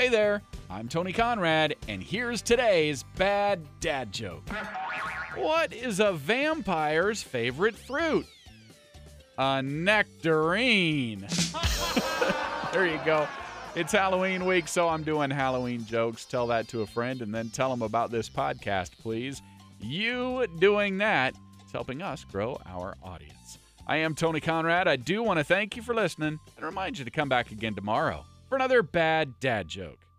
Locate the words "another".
28.56-28.82